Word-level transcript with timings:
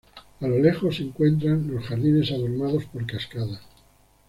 A 0.39 0.47
los 0.47 0.59
lejos 0.59 0.95
se 0.95 1.03
encuentran 1.03 1.71
los 1.71 1.85
jardines 1.85 2.31
adornados 2.31 2.85
por 2.85 3.05
cascadas. 3.05 3.61